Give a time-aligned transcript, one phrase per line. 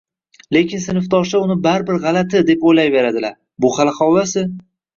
[0.55, 3.39] lekin sinfdoshlar uni baribir g‘alati, deb o‘ylayveradilar.
[3.67, 4.47] Bu xali holvasi.